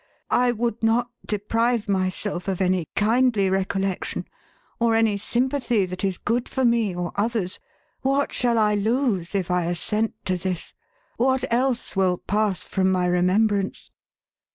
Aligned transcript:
—I 0.47 0.51
would 0.51 0.81
not 0.81 1.11
deprive 1.27 1.87
myself 1.87 2.47
of 2.47 2.59
any 2.59 2.87
kindly 2.95 3.51
recollection, 3.51 4.25
or 4.79 4.95
any 4.95 5.15
sympathy 5.15 5.85
that 5.85 6.03
is 6.03 6.17
good 6.17 6.49
for 6.49 6.65
me, 6.65 6.95
or 6.95 7.11
others. 7.17 7.59
What 8.01 8.33
shall 8.33 8.57
I 8.57 8.73
lose, 8.73 9.35
if 9.35 9.51
I 9.51 9.65
assent 9.65 10.15
to 10.25 10.37
this? 10.37 10.73
What 11.17 11.43
else 11.53 11.95
will 11.95 12.17
pass 12.17 12.65
from 12.65 12.91
my 12.91 13.05
remembrance 13.05 13.91